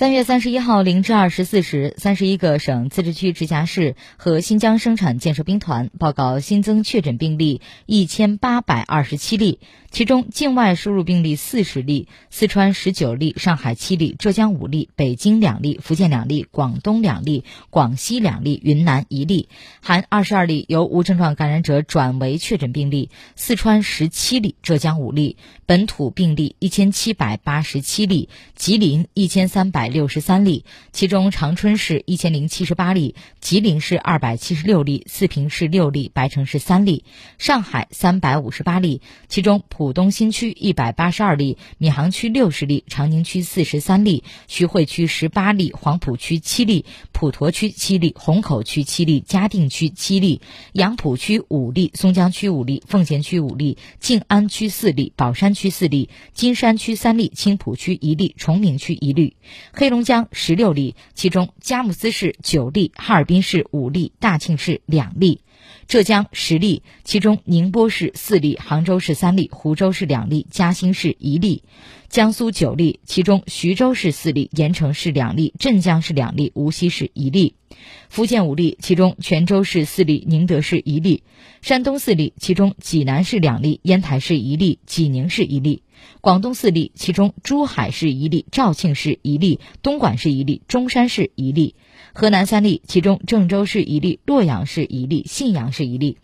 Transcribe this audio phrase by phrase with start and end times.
[0.00, 9.58] 三月三十一号零至二十四时，三十一个省、自治区、直辖市和新疆生产建设兵团报告新增确诊病例一千八百二十七例，
[9.90, 19.50] 其中境外输入病例四十例，四川十九例，上海七例，浙江五例，北京两例，福建两例，广东两例，广西两例，云南一例，
[19.82, 25.36] 含二十二例由无症状感染者转为确诊病例，四川十七例，浙江五例，
[25.66, 29.89] 本土病例一千七百八十七例，吉林一千三百。
[29.90, 37.04] 六十三例，其中长春市一千零七十八例，吉林市二百七十六例，四平市六例，白城市三例，
[37.36, 50.40] 上海三百五十八例，其中浦东新区一百八十二例，闵行区六十例，长宁区四十三例，徐汇区十八例，黄浦区七例，普陀区七例，虹口区七例，嘉定区七例，
[50.72, 59.36] 杨浦区五例，松江区五例，奉贤区五例，静安区四例，宝山区四例，金山区三例，青浦区一例，崇明区一例。
[59.80, 65.38] 黑龙江十六例，其中佳木斯市九例，哈尔滨市五例，大庆市两例；
[65.88, 71.62] 浙江十例，其中宁波市四例，杭州市三例，湖州市两例，嘉兴市一例；
[72.10, 77.54] 江苏九例，其中徐州市四例，盐城市两例，镇江市两例，无锡市一例；
[78.10, 81.22] 福建五例，其中泉州市四例，宁德市一例；
[81.62, 85.82] 山东四例，其中济南市两例，烟台市一例，济宁市一例。
[86.20, 91.74] 广东四例，其中珠海市一例，肇庆市一例，东莞市一例，中山市一例；
[92.12, 96.16] 河南三例，其中郑州市一例，洛阳市一例，信阳市一例；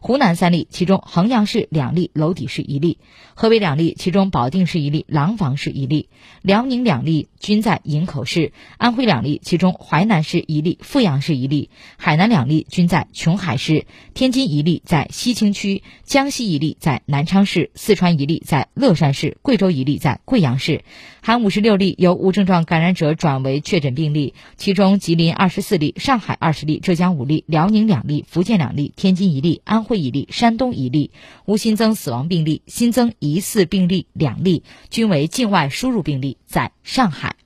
[0.00, 2.98] 湖南三例，其中衡阳市两例，娄底市一例；
[3.34, 6.08] 河北两例，其中保定市一例，廊坊市一例；
[6.42, 19.23] 辽宁两例均在营口市；安徽两例，其中淮南市一例，阜阳市一例；海南两例均在琼海市；天津一例在西青区；江西一例在南昌市；四川一例在乐山市。
[19.42, 20.84] 贵州一例在贵阳市，
[21.22, 31.10] 含五十六例由无症状感染者转为确诊病例，其中吉林二十四例，上海二十例，浙江五例，辽宁两例，福建两例，天津一例，安徽一例，山东一例，
[31.46, 37.36] 无新增死亡病例，新增疑似病例两例，均为境外输入病例，在上海。